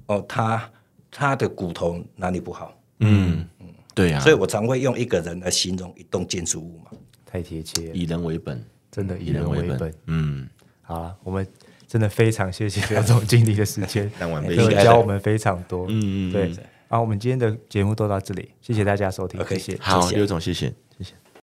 [0.07, 0.69] 哦他
[1.11, 2.73] 他的骨头哪里不好？
[2.99, 3.47] 嗯，
[3.93, 6.91] 对呀、所以我常会用一个人来形容一栋建筑物嘛。
[7.25, 9.93] 太贴切，以人为本，真的以以人为本。
[10.07, 10.47] 嗯，
[10.81, 11.45] 好了，我们
[11.87, 14.09] 真的非常谢谢刘总经理的时间，
[14.83, 15.85] 教我们非常多。
[15.89, 16.53] 嗯嗯对。
[16.87, 19.77] 好，我们今天的节目都到这里，谢谢大家收听谢谢。
[19.81, 20.71] 好，谢谢刘总，谢谢。